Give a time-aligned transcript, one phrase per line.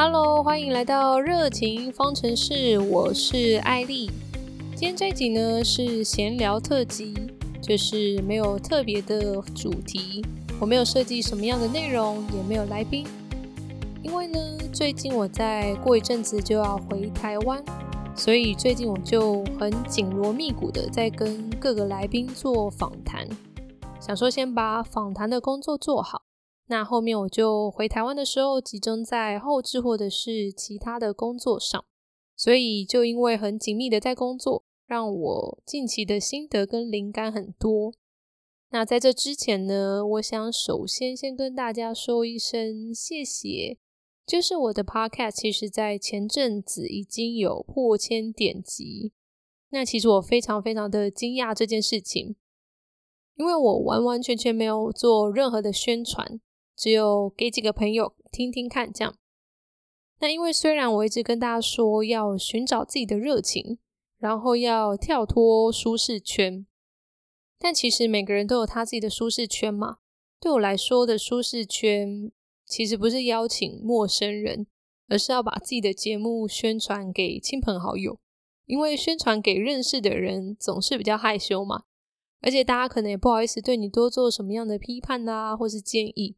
[0.00, 4.08] Hello，欢迎来到热情方程式，我是艾丽。
[4.76, 7.12] 今天这一集呢是闲聊特辑，
[7.60, 10.24] 就是没有特别的主题，
[10.60, 13.04] 我没有设计什么样的内容，也没有来宾。
[14.00, 14.38] 因为呢，
[14.72, 17.60] 最近我在过一阵子就要回台湾，
[18.14, 23.28] 所以最近我就很紧锣密鼓的在跟各个来宾做访谈，
[23.98, 26.17] 想说先把访谈的工作做好。
[26.70, 31.82] 那后面我就回台湾的时候，集中在后置或者是其他的工作上，
[32.36, 37.94] 所以就因为很紧密的在工作，让我近期的心得跟灵感很多。
[38.70, 43.78] 那在这之前呢，我想首先先跟大家说一声谢谢，
[44.26, 49.14] 就是我的 Podcast 其实在前阵子已经有破千点击，
[49.70, 52.36] 那其实我非常非常的惊讶这件事情，
[53.36, 56.38] 因为我完完全全没有做任何的宣传。
[56.78, 59.16] 只有给几个朋友听听看，这样。
[60.20, 63.78] 那因为虽然我一直跟大家说要寻找自己的热情，
[64.18, 66.64] 然后要跳脱舒适圈，
[67.58, 69.98] 但其实每个人都有他自己的舒适圈嘛。
[70.40, 72.30] 对我来说的舒适圈，
[72.64, 74.68] 其实不是邀请陌生人，
[75.08, 78.20] 而是要把自己的节目宣传给亲朋好友。
[78.66, 81.84] 因为宣传给认识的人总是比较害羞嘛，
[82.40, 86.36] 而且大家可能也不好意思对你多做什么样的批判啊，或是建议。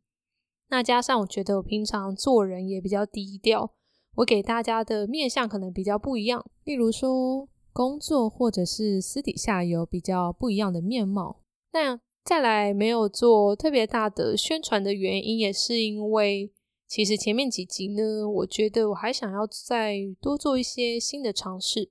[0.70, 3.72] 那加上我觉得我平常做人也比较低调，
[4.14, 6.48] 我给大家的面相可能比较不一样。
[6.62, 11.42] 例如说工作或者是私底下有比较不一样的面貌。
[11.72, 16.52] 那再来没有做特别大的宣传的原因，也是因为
[16.86, 21.90] 其实前面几集呢，我觉得我还想要再多做一些新的尝试。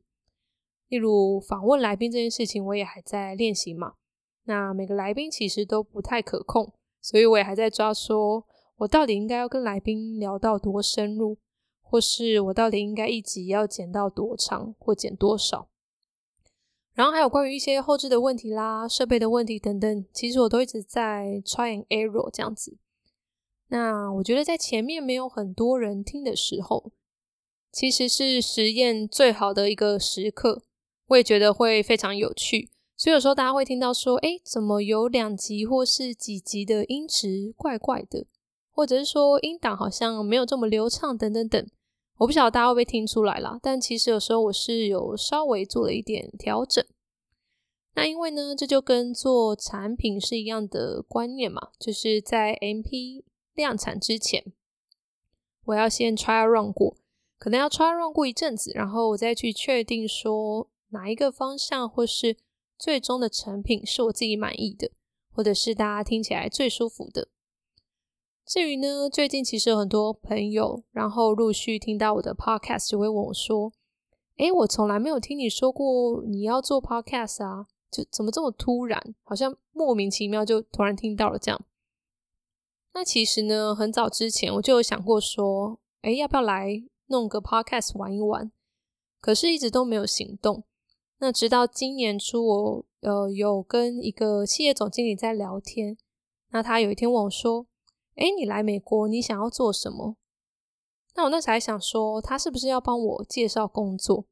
[0.88, 3.95] 例如访问来宾这件事情，我也还在练习嘛。
[4.45, 8.45] 那每个来宾其实都不太可控，所以我也还在抓说。
[8.80, 11.38] 我到底应该要跟来宾聊到多深入，
[11.81, 15.69] 或是我到底应该一集要剪到多长，或剪多少？
[16.94, 22.78] 然后还有关于一些后置的问题啦、设备的问题等等，其实我都一直在 try and error 这样子。
[23.67, 26.91] 那我觉得在前面没有很多人听的时候，
[27.72, 30.63] 其实是实验最好的一个时刻。
[31.07, 38.25] 我也觉得会非常有趣，所以有时候大家会听到说：“哎，怎么有两集或是几集的音质怪怪的？”
[38.79, 41.67] 或者是说音档好像没有这么流畅，等等等，
[42.19, 43.59] 我不晓得大家会不会听出来啦。
[43.62, 46.81] 但其实有时候我是有稍微做了一点调整。
[47.95, 54.45] 那因为呢，这就跟做产品是一样的观念嘛，就是在 MP 量产之前，
[55.66, 56.96] 我要先 try run 过，
[57.38, 62.38] 可能要 try run 过一阵子，然后我再去确定说哪一个方向或是
[62.78, 64.90] 最终的成品是我自己满意的，
[65.35, 67.28] 或者是大家听起来最舒服的。
[68.49, 73.71] 至于呢，最近其实有很多朋友，然后陆续听到我的 podcast 就会问我说
[74.37, 78.99] ：“诶，我从来没有听你说过你要做 podcast 啊，就怎么这么突然？
[79.23, 81.61] 好像莫名其妙就突然听到了这样。”
[82.95, 88.51] 那其实呢，很早之前我就有想过说：“诶，要不要来弄个 podcast 玩一玩？”
[89.21, 90.63] 可是一直都没有行动。
[91.19, 95.95] 那直到今年初，我呃有跟一个企业总经理在聊天，
[96.49, 97.67] 那他有一天问我说。
[98.19, 100.18] 哎，你来美国，你想要做什么？
[101.16, 104.25] 那我那时还想说，他是不是要帮我介绍工作？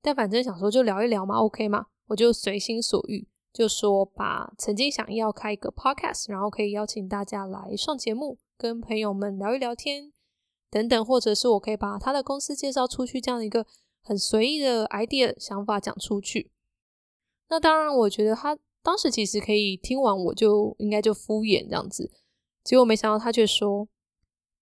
[0.00, 10.10] 但反正想说就聊一聊嘛，OK 嘛，我就随心所欲，就说把曾经想要开一个 podcast，然后可以邀请大家来上节目，跟朋友们聊一聊天
[10.70, 13.66] 等等，或者是我可以把他的公司介绍出去，这样一个
[14.02, 16.50] 很随意的 idea 想法讲出去。
[17.50, 22.10] 那当然，我觉得他当时其实可以听完，我就应该就敷衍这样子。
[22.64, 23.86] 结果没想到他却说：“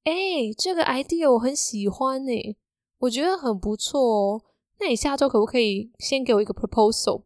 [0.04, 0.12] 哎，
[0.58, 2.56] 这个 idea 我很喜欢呢，
[2.98, 4.42] 我觉得很不错哦。
[4.80, 7.22] 那你下周可不可以先给我一个 proposal？”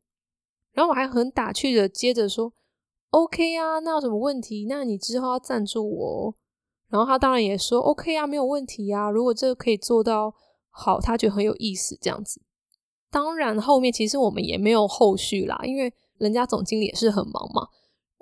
[0.72, 2.52] 然后我还很打趣的接着说
[3.08, 4.66] ：“OK 啊，那有什么问题？
[4.68, 6.34] 那你之后要赞助我。”
[6.88, 9.10] 然后他当然也说：“OK 啊，没有问题啊。
[9.10, 10.34] 如果这个可以做到
[10.68, 12.42] 好，他觉得很有意思这样子。
[13.10, 17.68] 当然后面其实我们也没有后续啦，因为人家总经理也是很忙嘛。”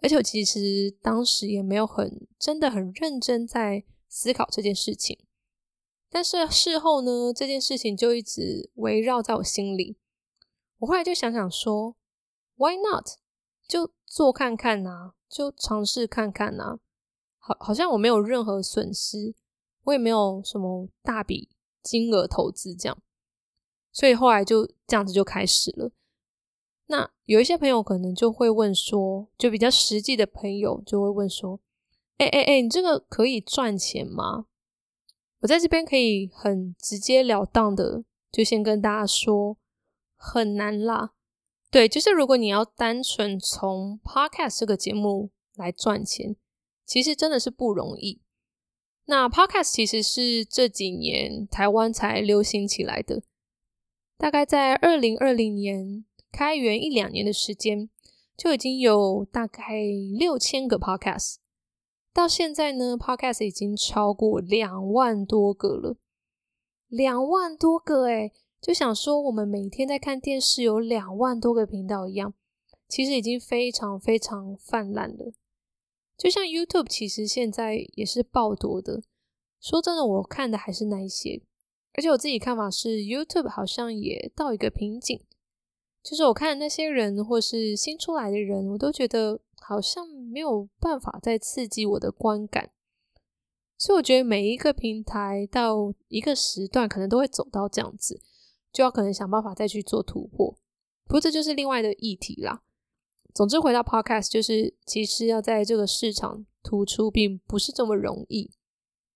[0.05, 5.19] 而且我其实当时也没有很真的很认真在思考这件事情，
[6.11, 9.97] 但是事后呢，这件事情就一直围绕在我心里。
[10.81, 11.97] 我后来就想想说
[12.57, 13.13] ，Why not？
[13.67, 16.81] 就做看看呐，就尝试看看呐。
[17.39, 19.35] 好，好像我没有任何损失，
[19.85, 21.49] 我也没有什么大笔
[21.83, 23.03] 金额投资这样，
[23.91, 25.91] 所以后来就这样子就开始了。
[26.87, 31.61] 那有一些朋友可能就会问说，就比较实际的朋友就会问说
[32.19, 34.47] ：“哎哎哎，你这个可以赚钱吗？”
[35.41, 39.57] 我在这边可以很直截了当的，就先跟大家说，
[40.17, 41.13] 很难啦。
[41.71, 46.37] 对，就是如果你要单纯从 Podcast 这个节目来赚钱，
[46.87, 48.21] 其实真的是不容易。
[49.07, 53.23] 那 Podcast 其实是这几年台湾才流行起来的，
[54.17, 56.05] 大概在二零二零年
[56.35, 57.89] 开源一两年的时间，
[58.37, 59.63] 就已经有大概
[60.19, 61.37] 六千个 Podcast。
[62.13, 65.97] 到现在呢，Podcast 已经超过两万多个了，
[66.89, 72.35] 两万多个诶就想说我们每天在看电视有两万多个频道一样，
[72.89, 75.33] 其实已经非常非常泛滥了。
[76.19, 79.05] 就像 YouTube，其实现在也是爆多的。
[79.61, 81.41] 说真的，我看的还是那一些，
[81.93, 85.21] 而且我自己看法是，YouTube 好像也到一个瓶颈，
[86.05, 89.41] 就是我看那些人或是新出来的人，我都觉得。
[89.67, 92.71] 好像没有办法再刺激我的观感，
[93.79, 98.21] 所以我觉得每一个平台到一个时段，可能都会走到这样子，
[98.71, 100.59] 就要可能想办法再去做突破。
[101.07, 102.63] 不过这就是另外的议题啦。
[103.33, 108.51] 总之回到 Podcast，就是其实要在这个市场突出，并不是这么容易。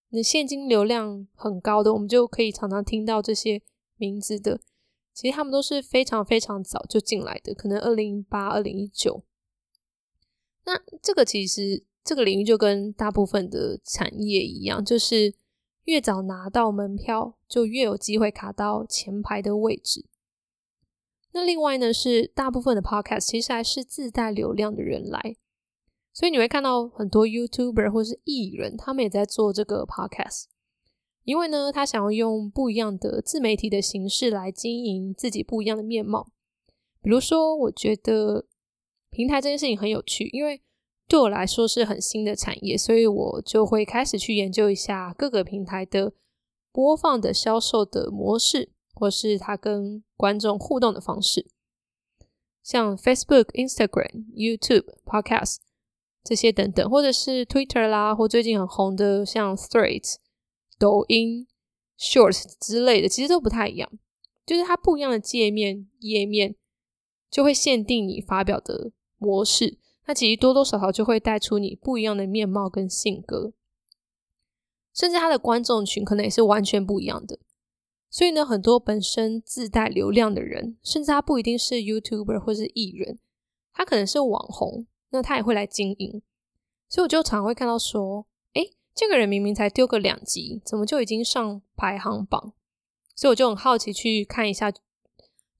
[0.08, 3.60] 那现金流量很高的，我们就可以常常听到这些
[3.96, 4.62] 名字的，
[5.18, 9.24] 其实他们都是非常非常早就进来的，可能二零一八、二零一九。
[10.64, 15.34] 那这个其实这个领域就跟大部分的产业一样，就是
[15.86, 20.06] 越早拿到门票，就越有机会卡到前排的位置。
[21.32, 25.34] 那另外呢，是大部分的 podcast 其实还是自带流量的人来，
[26.12, 30.44] 所以你会看到很多 YouTuber 或是艺人，他们也在做这个 podcast，
[31.28, 36.32] 因为呢，他想要用不一样的自媒体的形式来经营自己不一样的面貌。
[37.02, 38.46] 比如说，我觉得。
[39.10, 40.60] 平台这件事情很有趣，因为
[41.08, 46.12] 对我来说是很新的产业，所以我就会开始去研究一下各个平台的
[46.70, 51.48] 播放的销售的模式，或是它跟观众互动的方式，
[52.62, 55.56] 像 Facebook、Instagram、YouTube、Podcast
[56.22, 60.16] 这些等等，或者是 Twitter 啦，或最近很红的像 Threads、
[60.78, 61.46] 抖音、
[61.98, 63.90] Shorts 之类的，其实都不太一样，
[64.46, 66.54] 就是它不一样的界面页面
[67.30, 68.92] 就会限定你发表的。
[69.20, 73.52] 模式，那其实多多少少就会带出你不一样的面貌跟性格，
[74.94, 77.40] 甚至他的观众群可能也是完全不一样的。
[78.08, 83.18] 所以呢，很多本身自带流量的人，甚至他不一定是 YouTuber 或是艺人，
[83.72, 86.22] 他可能是网红，那他也会来经营。
[86.88, 88.24] 所以我就常会看到说，
[88.98, 92.52] 这个人明明才丢个两集，怎么就已经上排行榜？
[93.14, 94.72] 所以我就很好奇去看一下，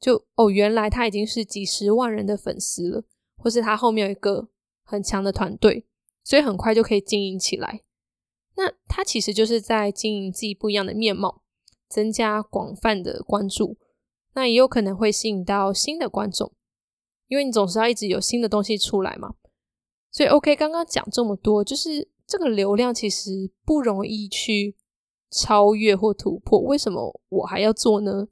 [0.00, 3.05] 就哦，原来他已经是几十万人的粉丝了。
[3.40, 4.49] 或是他后面有一个
[4.82, 5.87] 很强的团队，
[6.25, 7.82] 所以很快就可以经营起来。
[8.56, 11.43] 那他其实就是在经营自己不一样的面貌，
[11.88, 13.79] 增加广泛的关注。
[14.34, 16.52] 那也有可能会吸引到新的观众，
[17.29, 19.37] 因为你总是要一直有新的东西出来嘛。
[20.11, 24.77] 所以 OK，刚刚讲这么多，就是这个流量其实不容易去
[25.31, 26.61] 超越或突破。
[26.61, 28.29] 为什么我还要做呢？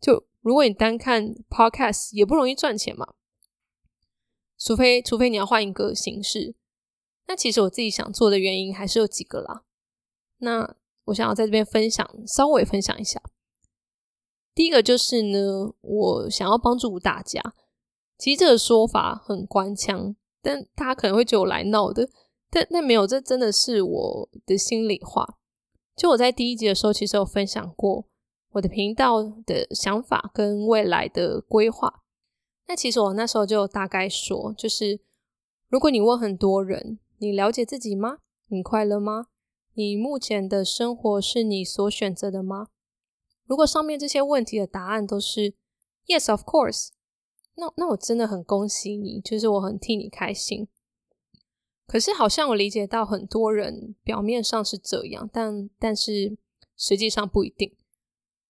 [0.00, 3.14] 就如果你单看 Podcast，也不容易赚钱嘛。
[4.56, 6.54] 除非，除非你要换一个形式。
[7.26, 9.64] 那其实我自己想做的原因还是有几个啦。
[10.38, 10.76] 那
[11.06, 13.20] 我想要在这边分享，稍微分享一下。
[14.54, 17.42] 第一个就是呢，我想要帮助大家。
[18.16, 22.08] 其实这个说法很官腔，但大家可能会觉得我来闹的。
[22.54, 25.38] 但那没有，这真的是我的心里话。
[25.96, 28.06] 就我在第一集的时候，其实有分享过
[28.52, 32.04] 我的频道的想法跟未来的规划。
[32.68, 35.00] 那其实我那时候就大概说，就是
[35.68, 38.18] 如果你问很多人，你了解自己吗？
[38.46, 39.26] 你快乐吗？
[39.74, 42.68] 你目前的生活是你所选择的吗？
[43.46, 45.54] 如果上面这些问题的答案都是
[46.06, 46.90] Yes, of course，
[47.56, 50.68] 那那我真的很恭喜你，就是我很替你开心。
[51.86, 56.36] 可是好像我理解到很多人表面上是这样，但但是
[56.76, 57.76] 实际上不一定，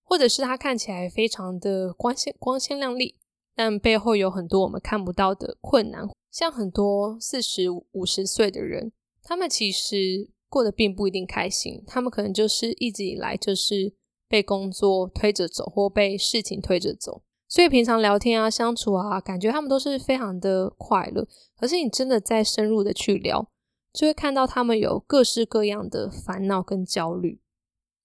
[0.02, 3.16] 或者是他看起来非常的光鲜光鲜亮丽。
[3.56, 8.90] 但背后有很多我们看不到的困难，像很多四十五十岁的人，
[9.22, 13.94] 他们其实过得并不一定开心，他们可能就是一直以来就是
[14.28, 17.22] 被工作推着走，或被事情推着走，
[17.54, 21.24] 所以平常聊天啊、相处啊，感觉他们都是非常的快乐。
[21.56, 23.46] 可是你真的再深入的去聊，
[23.92, 27.40] 就会看到他们有各式各样的烦恼跟焦虑，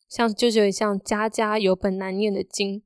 [0.07, 2.83] 像就有像家家有本难念的经，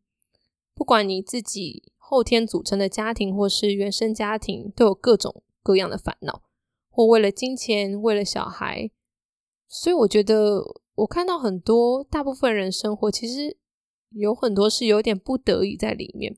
[0.73, 1.91] 不管你自己。
[1.97, 6.43] 后天组成的家庭，或是原生家庭，都有各种各样的烦恼，
[6.89, 8.89] 或为了金钱，为了小孩。
[9.67, 10.63] 所以我觉得
[10.95, 13.57] 我看到很多大部分人生活，其实
[14.11, 16.37] 有很多是有点不得已在里面。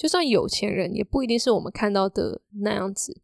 [0.00, 3.20] 就算有钱人，也不一定是我们看到的那样子。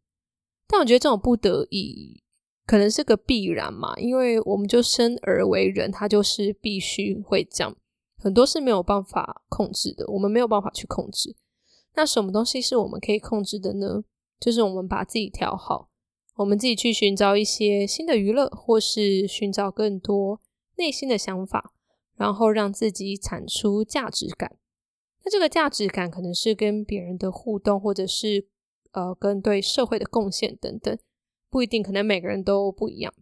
[0.67, 2.23] 但我觉得这种不得已，
[2.67, 7.75] 可能是个必然嘛，因为我们就生而为人，他就是必须会这样。
[8.19, 11.35] 很多是没有办法控制的，我们没有办法去控制。
[11.95, 14.05] 那什么东西是我们可以控制的呢？
[14.39, 15.89] 就是我们把自己调好，
[16.35, 20.43] 我们自己去寻找一些新的娱乐，或是寻找更多
[20.77, 21.73] 内心的想法，
[22.17, 24.59] 然后让自己产出价值感。
[25.27, 28.47] 那这个价值感可能是跟别人的互动，或者是
[28.93, 30.97] 呃跟对社会的贡献等等，
[31.51, 33.13] 不一定，可能每个人都不一样。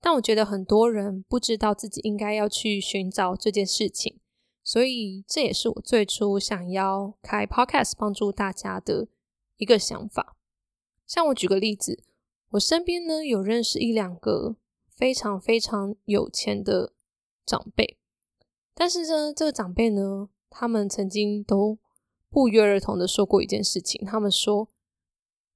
[0.00, 4.18] 但我觉得很多人不知道自己应该要去寻找这件事情。
[4.64, 9.06] 所以这也是我最初想要开 podcast 帮助大家的
[9.58, 10.36] 一个想法。
[11.06, 12.02] 像我举个例子，
[12.50, 14.56] 我身边呢有认识一两个
[14.88, 16.92] 非常非常有钱的
[17.46, 17.98] 长辈，
[18.74, 21.76] 但是呢，这个长辈呢，他们曾经都
[22.30, 24.68] 不约而同的说过一件事情，他们说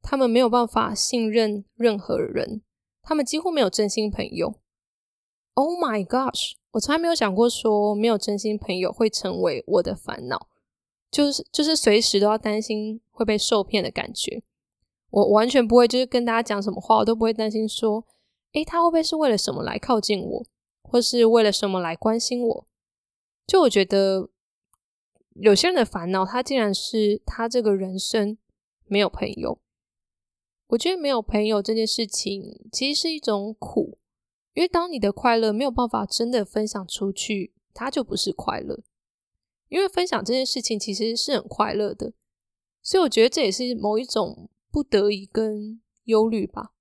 [0.02, 2.62] 他们没有办法信任任何人，
[3.02, 4.54] 他们几乎没有真心朋友。
[5.54, 6.54] Oh my gosh！
[6.72, 10.48] 我从来没有想过说没有真心朋友会成为我的烦恼，
[11.10, 14.42] 就是就是随时都要担心会被受骗的感觉。
[15.10, 18.04] 我完全不会就是跟大家讲什么话，我都不会担心说，
[18.52, 20.46] 诶，他会不会是为了什么来靠近我，
[20.82, 22.66] 或是为了什么来关心我？
[23.46, 24.28] 就我觉得
[25.40, 28.36] 有些人的烦恼，他竟然是他这个人生
[28.86, 29.60] 没有朋友。
[30.68, 33.98] 我觉得没有朋友这件事情，其实是一种苦。
[34.54, 38.82] 因为当你的快乐没有办法真的分享出去，它就不是快乐。
[39.68, 42.12] 因为分享这件事情其实是很快乐的，
[42.82, 46.72] 所以我觉得这也是某一种不得已跟忧虑吧。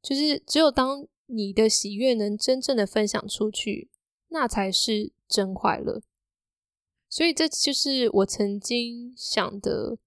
[0.00, 3.90] 就是只有当你的喜悦能真正的分享出去，
[4.28, 6.00] 那才是真快乐。
[7.12, 9.98] 所以这就是我曾经想的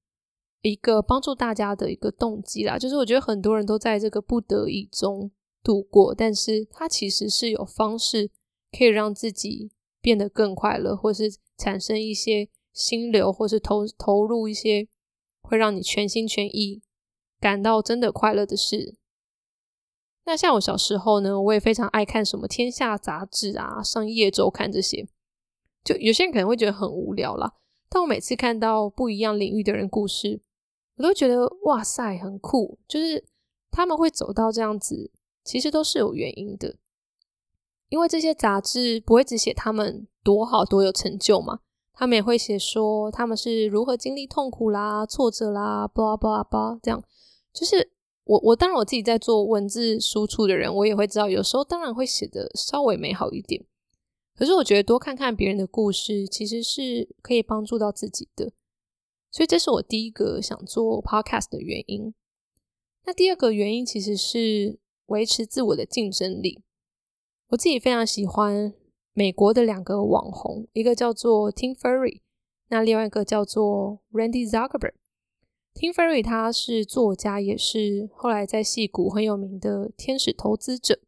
[0.64, 2.80] 一个帮助大家的一个动机啦。
[2.80, 5.30] 就是我觉得很多人都在这个不得已中。
[5.62, 8.30] 度过，但是它其实是有方式
[8.72, 11.24] 可以让自己变得更快乐，或是
[11.58, 14.88] 产生一些心流，或是投投入一些
[15.42, 16.84] 会让你全心全意
[17.40, 18.96] 感到真的快乐的事。
[20.26, 25.08] 那像我小时候呢，我也非常爱看什么《天下》杂志啊，《商业周刊》这些。
[25.86, 27.54] 就有些人可能会觉得很无聊啦，
[27.88, 30.42] 但我每次看到不一样领域的人故事，
[30.98, 33.24] 我都觉得哇塞，很酷，就是
[33.72, 35.12] 他们会走到这样子。
[35.44, 36.77] 其实都是有原因的，
[37.89, 41.60] 因为这些杂志不会只写他们多好多有成就嘛，
[41.94, 47.04] 他们也会写说他们是如何经历痛苦啦、挫折啦，巴拉巴拉巴这样。
[47.54, 47.92] 就是
[48.24, 53.63] 我我当然我自己在做文字输出的人，我也会知道，有时候当然会写的稍微美好一点。
[54.36, 58.51] 可是我觉得多看看别人的故事，其实是可以帮助到自己的。
[59.32, 62.13] 所以这是我第一个想做 podcast 的原因。
[63.06, 64.80] 那第二个原因其实是。
[65.10, 66.63] 维持自我的竞争力，
[67.50, 68.74] 我自己非常喜欢
[69.13, 72.22] 美国的两个网红，一个叫做 Tim Ferry，
[72.70, 74.94] 那另外一个叫做 Randy Zuckerberg。
[75.75, 81.00] Tim Ferry 他是作家，也是后来在戏谷很有名的天使投资者。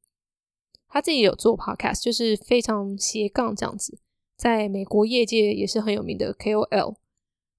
[0.87, 3.99] 他自己有做 podcast，就是非常斜杠这样子，
[4.35, 6.95] 在美国业界也是很有名的 KOL。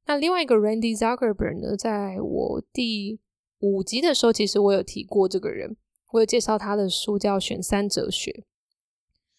[0.07, 3.21] 那另外一个 Randy Zuckerberg 呢，在我第
[3.59, 5.77] 五集的时候，其实我有提过这个人。
[6.13, 8.31] 我有介绍他的书叫《选三哲学》。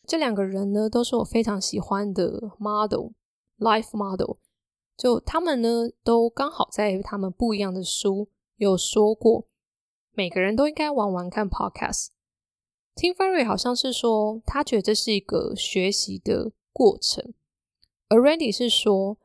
[0.06, 4.38] 这两个人呢，都是我非常喜欢的 model，life model。
[4.96, 9.48] 就他们呢，都刚好在他们不一样的书有说过，
[10.14, 12.10] 每个人都应该玩玩看 podcast。
[13.00, 17.34] Tim Ferry 好像是说，他觉得这是一个学习的过程，
[18.10, 19.18] 而 Randy 是说，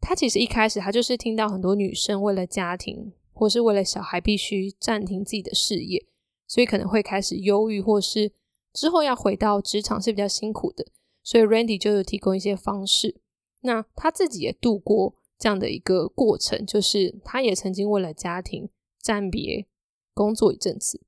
[0.00, 6.06] 他其实一开始他就是听到很多女生为了家庭或是为了小孩必须暂停自己的事业。
[6.46, 8.32] 所以可能会开始忧郁，或是
[8.72, 10.86] 之后要回到职场是比较辛苦的。
[11.22, 13.20] 所以 Randy 就有提供一些方式。
[13.60, 18.70] 那他自己也度过这样的一个过程，就是他也曾经为了家庭
[19.02, 19.66] 暂别
[20.14, 21.02] 工作一阵子。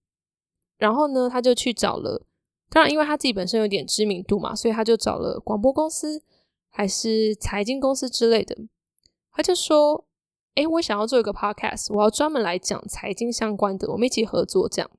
[0.80, 2.26] 然后呢，他就去找了，
[2.70, 6.22] 当然因为他自己本身有点知名度嘛，所以他就找了广播公司
[6.70, 8.56] 还是财经公司之类的。
[9.30, 10.06] 他就说
[10.56, 14.90] ：“哎，我想要做一个 podcast，我要专门来讲财经相关的，我们一起合作这样。”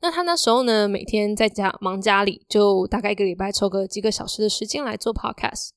[0.00, 5.70] 那他那时候呢，每天在家忙家里，就大概一个礼拜抽个几个小时的时间来做 podcast。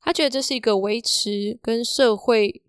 [0.00, 2.62] 他觉得这是一个维持跟社会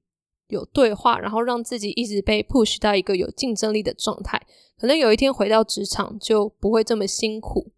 [0.49, 4.39] 有对话，然后让自己一直被 push 到一个有竞争力的状态。
[4.77, 7.71] 可能有一天回到职场就不会这么辛苦。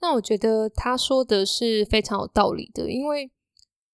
[0.00, 3.30] 那我觉得他说的是非常有道理的，因为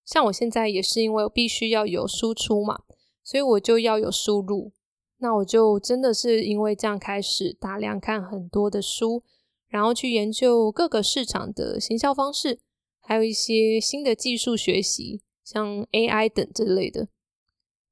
[0.05, 2.81] 像我现在也是因为必须要有输出嘛，
[3.23, 4.73] 所以我就要有输入。
[5.19, 9.23] 那我就真的是因为这样开始大量看很多的书，
[9.69, 12.61] 然后去研究各个市场的行销方式，
[13.00, 17.09] 还有一些新的技术学习，像 AI 等之类的。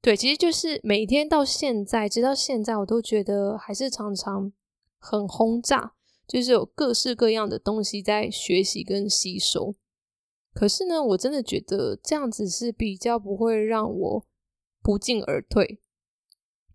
[0.01, 4.53] 对，其实就是每天到现在，直到现在，我都觉得还是常常
[4.97, 5.93] 很轰炸，
[6.25, 9.75] 就是有各式各样的东西在学习跟吸收。
[10.53, 14.25] 可是呢，我真的觉得这样子是比较不会让我
[14.81, 15.81] 不进而退。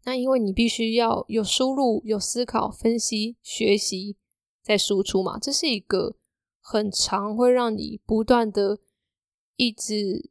[0.05, 4.17] 那因为你必须要有输入、有思考、分析、学习，
[4.61, 6.17] 再输出嘛，这是一个
[6.61, 8.81] 很长会让你不断的
[9.57, 10.31] 一直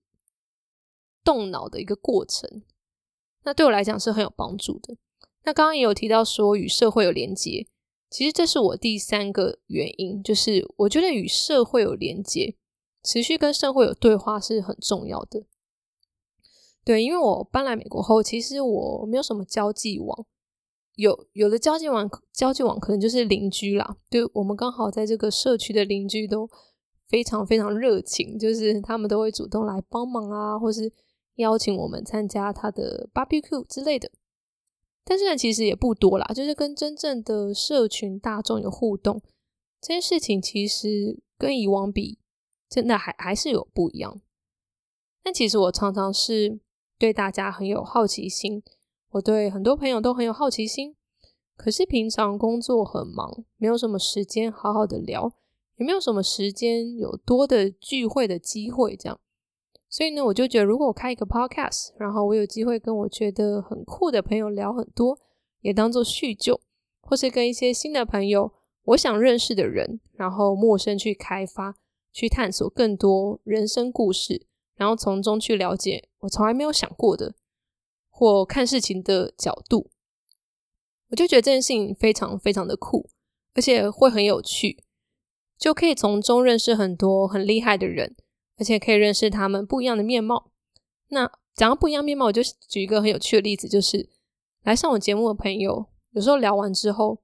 [1.23, 2.63] 动脑的一个过程。
[3.43, 4.95] 那对我来讲是很有帮助的。
[5.43, 7.67] 那刚刚也有提到说与社会有连接，
[8.09, 12.55] 其实这是我第三个原因，就是我觉得与社会有连接，
[13.03, 15.43] 持续跟社会有对话是很重要的。
[16.83, 20.25] 对，因为我搬来美国后，其实我没有什么交际网，
[20.95, 23.97] 有有的交际网交际网可能就是邻居啦。
[24.09, 26.49] 对我们刚好在这个社区的邻居都
[27.07, 30.91] 非常非常热情，就是他们都会主动来帮忙啊，或是
[31.35, 34.11] 邀请我们参加他的 barbecue 之类的。
[35.03, 39.21] 但是呢，其实也不多啦，就是跟真正的社群大众有互动
[39.79, 42.19] 这件事情，其实跟以往比，
[42.69, 44.21] 真的还还是有不一样。
[45.23, 46.59] 但其实我常常是。
[47.01, 48.61] 对大家很有好奇心，
[49.09, 50.95] 我对很多朋友都很有好奇心。
[51.57, 55.33] 可是平常工作很忙，没有什么时间好好的聊，
[55.77, 58.95] 也没有什么时间有多的聚会的机会。
[58.95, 59.19] 这样，
[59.91, 65.19] 所以呢，我就觉得如果我开一个 podcast，然后我有机会跟我觉得很酷的朋友聊很多，
[65.59, 66.61] 也当做叙旧，
[67.01, 71.75] 或是跟一些新的朋友，我想认识的人，然后陌生去开发，
[72.13, 74.47] 去探索更多人生故事。
[74.77, 77.35] 然后从中去了解我从来没有想过的
[78.09, 79.91] 或看事情的角度，
[81.09, 83.09] 我就觉得这件事情非常非常的酷，
[83.53, 84.83] 而且会很有趣，
[85.57, 88.15] 就可以从中认识很多很厉害的人，
[88.61, 90.51] 而且可以认识他们不一样的面貌。
[91.07, 94.07] 那讲到不一样面貌，我就举一个很有趣的例子，就是
[94.63, 97.21] 来上我节目的朋友，有时候聊完之后，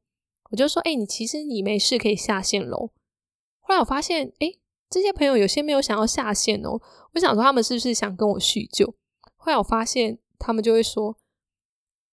[0.50, 2.90] 我就说：“哎，你其实你没事可以下线喽。”
[3.62, 4.52] 后来我发现，哎。
[4.90, 6.80] 这些朋友有些没有想要下线哦，
[7.14, 8.88] 我想说他们是不是想跟我叙旧？
[9.36, 11.18] 后来我发现他们就会说：“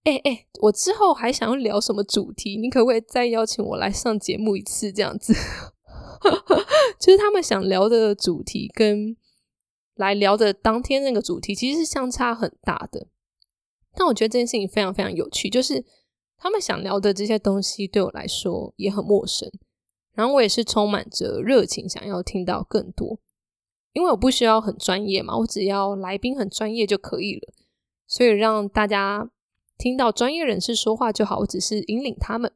[0.02, 2.56] 哎哎，我之后还想要聊什么主题？
[2.56, 5.32] 你可不可以再邀请我来上节目一次？”这样子，
[7.00, 9.16] 就是他们想聊的主题跟
[9.94, 13.08] 来聊的当天那个主题其实是相差很大的。
[13.94, 15.84] 但我觉得这件事情非常非常有趣，就是
[16.36, 19.50] 他们想聊的这些东西对我来说也很陌生。
[20.12, 23.18] 然后我也是充满着热情，想要听到更多，
[23.92, 27.52] 因为我不需要很专业嘛，我只要来宾很专业就可以了。
[28.06, 29.28] 所以让大家
[29.76, 32.52] 听到专业人士说话就好，我只是引领他们，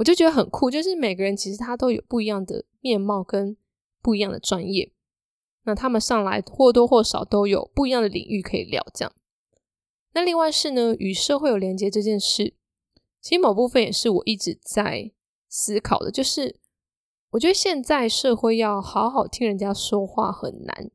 [0.00, 0.70] 我就觉得很酷。
[0.70, 3.56] 就是每个人其实他都有不一样的面貌跟
[4.00, 4.90] 不一样的专业，
[5.64, 8.84] 那他们上来或多或少都有不一样的领域可以聊。
[8.94, 9.12] 这样，
[10.14, 12.54] 那另外是呢，与社会有连接这件事，
[13.20, 15.12] 其实某部分也是我一直在
[15.48, 16.58] 思考的，就是。
[17.32, 20.90] 我觉得现在社会要好好听人家说话很难。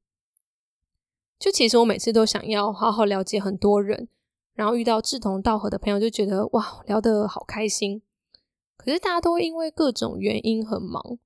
[1.40, 4.10] 就其实我每次都想要好好了解很多人，
[4.54, 8.02] 然后遇到志同道合的朋友，就觉得哇，聊得好开心。
[8.78, 11.18] 可是大家都因为各种原因很忙，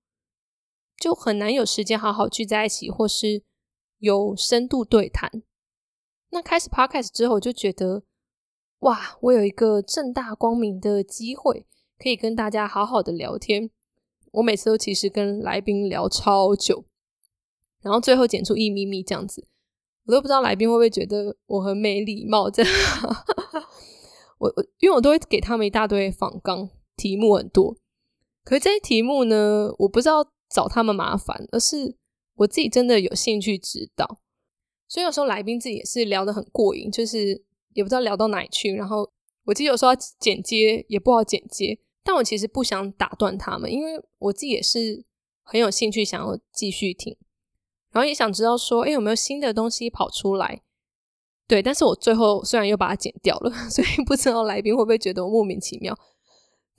[0.97, 3.43] 就很难有时间好好聚在一起，或是
[3.97, 5.43] 有深度对谈。
[6.29, 8.03] 那开始 podcast 之后，我就觉得
[8.79, 11.65] 哇，我有一个正大光明的机会，
[11.97, 13.71] 可以跟大家好好的聊天。
[14.33, 16.85] 我每次都其实跟来宾聊超久，
[17.81, 19.47] 然后最后剪出一咪咪这样子，
[20.05, 22.47] 我都不知道来宾会不会觉得我很没礼貌。
[22.49, 22.71] 这样，
[24.37, 27.77] 我我因为我都会给他们一大堆仿纲题目很多，
[28.43, 31.95] 可是这些题目呢，我不知道找他们麻烦，而是
[32.35, 34.19] 我自己真的有兴趣知道。
[34.87, 38.73] 所以有时候来宾自己也是聊得很过瘾，就是也不知道聊到哪里去。
[38.73, 39.09] 然后
[39.45, 41.79] 我记得有时候要剪接也不好剪接。
[42.01, 45.05] 但我其实不想打断他们，因为我自己也是
[45.43, 47.15] 很有兴趣想要继续听，
[47.91, 50.63] 然后也想知道说，哎，有没有新的东西跑出来？
[51.47, 55.95] 对，但是我最后虽然又把它剪掉了， 所以不知道来宾会不会觉得我莫名其妙。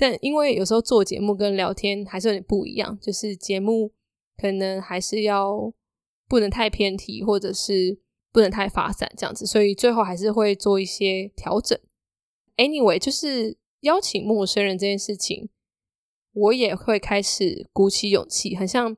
[0.00, 3.92] 但因为有时候做节目跟聊天还是有点不一样，就是节目
[4.38, 5.70] 可能还是要
[6.26, 8.00] 不能太偏题，或者是
[8.32, 11.78] 不能太发散这样子，所以最后还是会做一些调整。
[12.56, 13.60] Anyway，就是。
[13.80, 15.48] 邀请陌生人这件事情，
[16.34, 18.94] 我也会开始鼓起勇气，很像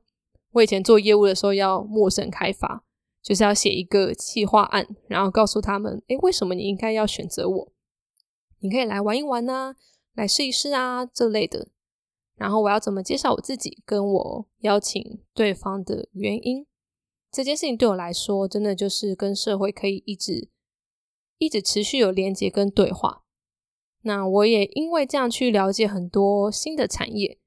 [0.51, 2.83] 我以前做业务的时候要陌生开发，
[3.21, 7.71] 就是要写一个企划案，然后告诉他们，诶，为什么你应该要选择我？
[8.59, 9.73] 你可以来玩一玩呐，
[10.13, 11.69] 来试一试啊这类的。
[12.35, 16.65] 然后我要怎么介绍我自己，跟我邀请对方的原因，
[17.31, 20.49] 这件事情对我来说，真的就是跟社会可以一直
[21.37, 23.23] 一直持续有连接跟对话。
[24.01, 27.39] 那我也因为这样去了解很多新的产业，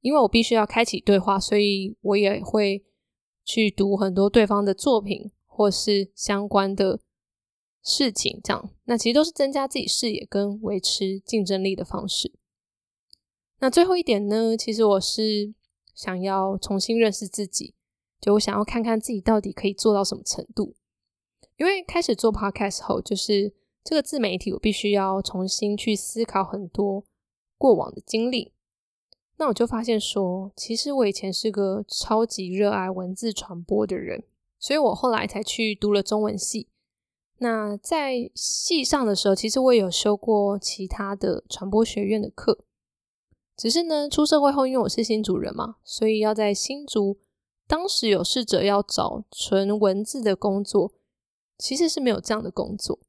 [0.00, 2.84] 因为我必须要开启对话，所以我也会
[3.44, 7.00] 去读很多对方的作品或是相关的
[7.82, 12.32] 事情，这样那其实都是增加自己视野跟维持竞争力的方式。
[13.58, 15.54] 那最后一点呢，其实我是
[15.94, 17.74] 想要重新认识自己，
[18.20, 20.74] 就我想要看看自己到底可以做到什么程度，
[21.56, 23.54] 因为开始做 podcast 后，就是。
[23.84, 27.02] 这个自媒体，我必须要重新去思考很多
[27.58, 28.52] 过往的经历。
[29.38, 34.22] 那我就发现说，其实我以前是个超级热爱文字传播的人，
[34.60, 36.68] 所以我后来才去读了中文系。
[37.42, 42.60] 那在系上的时候，其实我也有修过其他的传播学院的课。
[43.56, 47.18] 只是呢，出社会后，因为我是新主人嘛，所以要在新竹，
[47.66, 50.92] 当时有试着要找纯文字的工作，
[51.58, 53.00] 其实是没有这样的工作。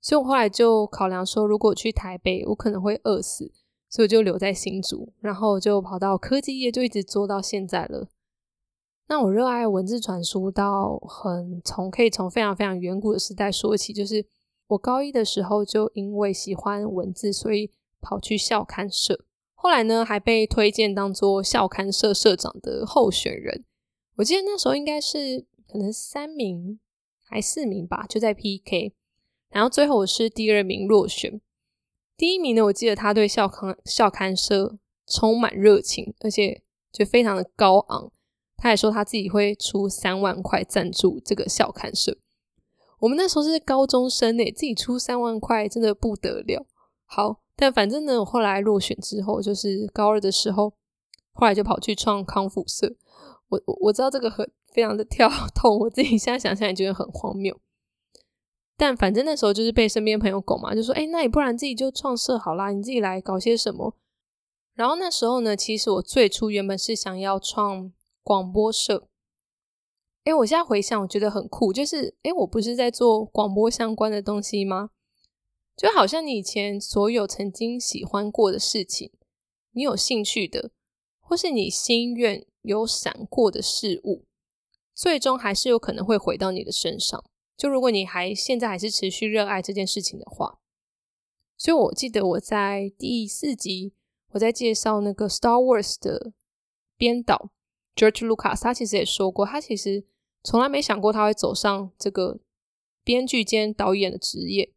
[0.00, 3.52] 所以我后来就考量说，如果去台北，我可能会饿死，
[3.90, 8.08] 所以我就留在新竹，然后就跑到科技业，就一直做到现在了。
[9.12, 14.24] 那我热爱文字传输，到很从可以从非常非常远古的时代说起，就是
[14.68, 17.70] 我高一的时候就因为喜欢文字，所以
[18.00, 19.22] 跑去校刊社，
[19.52, 23.62] 后来呢还被推荐当做校刊社社长的候选人。
[24.16, 26.80] 我记得那时候应该是可能三名
[27.22, 28.94] 还四名吧，就在 PK。
[29.50, 31.38] 然后最后我是第二名落选，
[32.16, 34.74] 第一名呢，我记得他对校刊校刊社
[35.06, 38.10] 充满热情，而且就非常的高昂。
[38.62, 42.16] 他还说他自己会出三万块赞助这个校刊社。
[43.00, 46.64] 我们那时候是高中生呢，自己出三万块真的不得了。
[47.04, 50.74] 好，但反正呢，我后来落选之后，就是高二的时候，
[51.32, 52.94] 后来就跑去创康复社。
[53.48, 57.58] 我我我知道这个很非常的跳痛，我自己现在想想也觉得很荒谬。
[58.76, 63.96] 但反正那时候就是被身边朋友拱嘛，就说：“哎，那你不然自己就创社好啦，你自己来搞些什么。”
[64.74, 69.08] 然后那时候呢，其实我最初原本是想要创广播社。
[70.24, 74.90] 哎，我现在回想，我觉得很酷，就是哎，我不是在做广播相关的东西吗？
[75.76, 79.10] 就好像你以前所有曾经喜欢过的事情，
[79.72, 80.70] 你有兴趣的，
[81.18, 84.26] 或是你心愿有闪过的事物，
[84.94, 87.24] 最终还是有可能会回到你的身上。
[87.56, 90.60] 就如果你还现在还是持续热爱这件事情的话，
[91.56, 93.94] 所以我记得我在第四集
[94.32, 96.32] 我在介绍那个《Star Wars》的
[96.96, 97.50] 编导
[97.94, 100.04] George Lucas，他其实也说过，他其实
[100.42, 102.40] 从来没想过他会走上这个
[103.04, 104.72] 编剧兼导演的职业。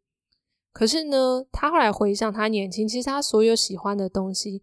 [0.72, 4.62] 可是呢，他后来回想他年轻，其实他所有喜欢的东西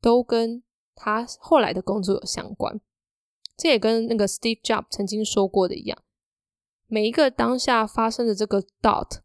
[0.00, 0.62] 都跟
[0.94, 2.80] 他后来的工作有相关。
[3.56, 6.02] 这也跟那个 Steve Jobs 曾经说过的一样。
[6.86, 9.18] 每一个当下发生的这个 dot，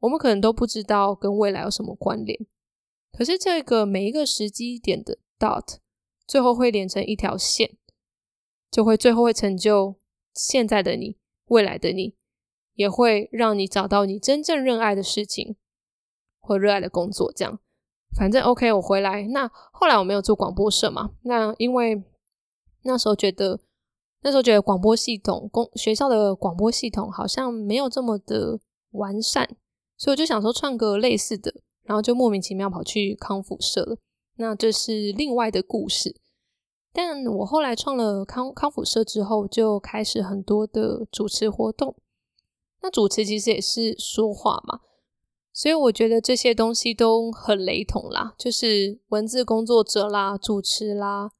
[0.00, 2.46] 我们可能都不知道跟未来有什么关联。
[3.12, 5.76] 可是这个每一个时机点的 dot，
[6.26, 7.76] 最后会连成一条线，
[8.74, 9.94] 就会最后会成就
[10.34, 12.16] 现在的你，未来的你，
[12.74, 15.54] 也会让你找到你真正热爱的事情
[16.40, 17.32] 或热爱的工作。
[17.32, 17.60] 这样，
[18.18, 19.28] 反正 OK，我回来。
[19.28, 21.12] 那后来我没有做广播社嘛？
[21.22, 22.02] 那因为
[22.82, 23.60] 那时候觉得。
[24.26, 28.58] 那时候觉得广播系统，公学校的广播系统好像没有这么的
[28.92, 29.46] 完善，
[29.98, 33.98] 所以我就想说创个类似的，然后就莫名其妙跑去康复社了。
[34.36, 36.16] 那这是另外的故事。
[36.96, 41.96] 但我后来创了康康复社之后，就开始很多的主持活动。
[42.82, 44.80] 那主持其实也是说话嘛，
[45.52, 51.32] 所以我觉得这些东西都很雷同啦，就是文字工作者啦，主持啦。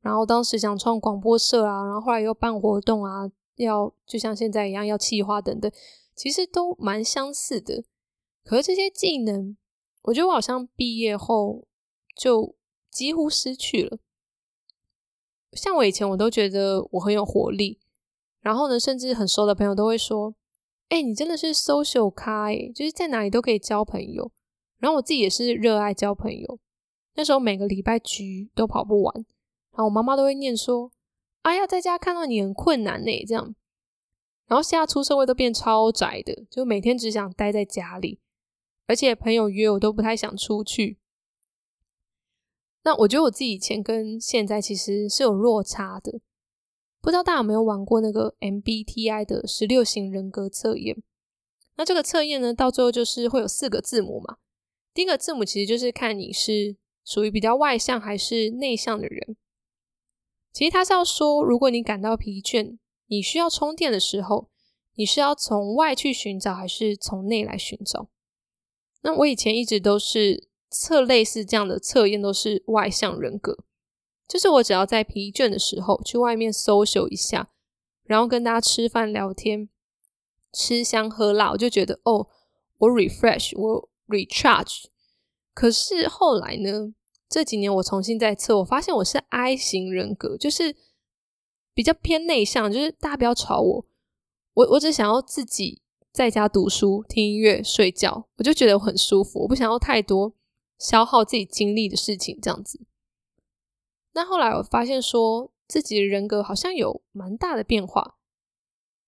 [0.00, 5.70] 然后当时想创广播社啊，然后后来又办活动啊，要就像现在一样要企划等等，
[6.14, 7.84] 其实都蛮相似的。
[8.42, 9.58] 可是这些技能，
[10.04, 11.66] 我觉得我好像毕业后
[12.16, 12.54] 就
[12.90, 13.98] 几乎失去了。
[15.52, 17.80] 像我以前，我都觉得我很有活力，
[18.40, 20.34] 然后呢，甚至很熟的朋友都会说
[20.90, 24.30] ：“哎，你真的是 social 咖，哎，就是在哪里都可以交朋友。”
[24.78, 26.58] 然后我自己也是热爱交朋友，
[27.14, 29.14] 那时候每个礼拜局都跑不完。
[29.72, 30.90] 然后我妈妈都会念说
[31.42, 33.54] ：“哎呀，在家看到你很困难呢。”这样，
[34.46, 38.20] 然后现在出社会都变超宅的，就每天只想待在家里，
[38.86, 40.99] 而且朋友约我都不太想出去。
[42.82, 46.20] 那我觉得我自己以前跟现在其实是有落差的，
[47.00, 51.02] 不知道大家有没有玩过那个 MBTI 的十六型人格测验？
[51.76, 54.38] 那这个测验呢，到最后就是会有四个字母嘛。
[54.92, 59.36] 第一个字母其实就是看你是属于比较外向还是内向的人。
[60.52, 64.50] 其实他是要说，如果你感到疲倦，你需要充电的时候，
[64.94, 68.10] 你是要从外去寻找还是从内来寻找？
[69.02, 73.58] 那我以前一直都是测类似这样的测验，都是外向人格。
[74.28, 77.50] 就是我只要在疲倦的时候去外面 social 一下，
[78.04, 79.68] 然后跟大家吃饭聊天，
[80.52, 82.28] 吃香喝辣，我就觉得哦，
[82.78, 84.84] 我 refresh，我 recharge。
[85.52, 86.94] 可是后来呢，
[87.28, 90.76] 这几年我重新再测，我发现我是 I 型人格，就是
[91.74, 93.84] 比较偏内向，就是大家不要吵我，
[94.54, 100.32] 我我只想要自己在家读书、听音乐、睡觉，我就觉得我很舒服，我不想要太多
[100.80, 102.80] 消耗自己精力的事情，这样子。
[104.14, 108.16] 那后来我发现，说自己的人格好像有蛮大的变化。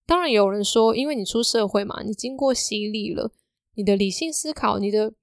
[0.05, 3.33] 当然，有人说，因为你出社会嘛，你经过洗礼了，
[3.75, 5.15] 你的理性思考，你的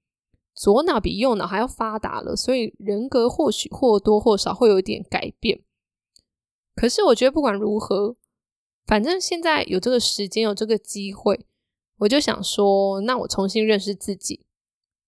[0.54, 5.62] 左脑比右脑还要发达了，所以人格或许或多或少会有一点改变。
[6.74, 8.16] 可是，我觉得不管如何，
[8.86, 11.46] 反正现在有这个时间，有这个机会，
[11.98, 14.44] 我就想说，那我重新认识自己，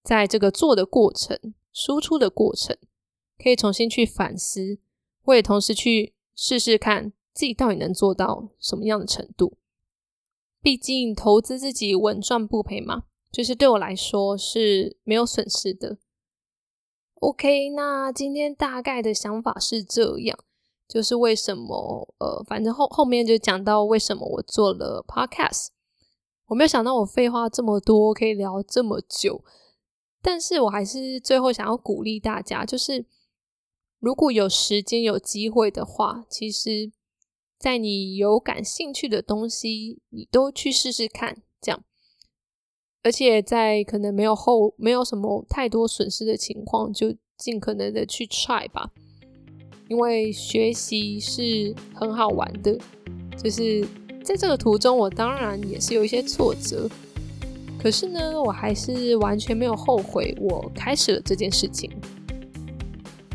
[0.02, 2.76] 在这个做的过程、输出的过程。
[3.42, 4.78] 可以重新去反思，
[5.24, 9.54] 我也同时去试试看自己到底能做到什么样的程度。
[10.60, 15.98] 毕竟投资自己稳赚不赔嘛，就是对我来说是没有损失的。
[17.14, 20.38] OK，那今天大概的想法是这样，
[20.86, 25.68] 就是为什么呃，反正后后面就讲到为什么我做了 Podcast。
[26.46, 29.42] 我没有想到我废话这么多，可以聊这么久，
[30.22, 33.04] 但是我还是最后想要鼓励大家，就是。
[33.98, 36.90] 如果有时间有机会的话，其实，
[37.56, 41.85] 在你有感兴趣的东西，你都去试试看，这样。
[43.04, 48.90] 而且在可能没有后没有什么太多损失的情况，就尽可能的去 try 吧。
[49.88, 52.76] 因为学习是很好玩的，
[53.40, 53.87] 就是
[54.24, 56.90] 在这个途中，我当然也是有一些挫折，
[57.83, 61.90] 可是呢，我还是完全没有后悔我开始了这件事情。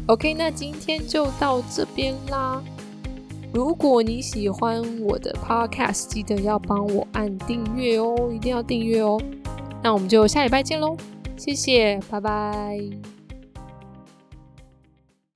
[0.07, 2.63] OK，那今天就到这边啦。
[3.53, 9.19] 如果你喜欢我的 Podcast，记得要帮我按订阅哦，一定要订阅哦。
[9.83, 10.95] 那我们就下礼拜见喽，
[11.35, 13.16] 谢谢，拜拜。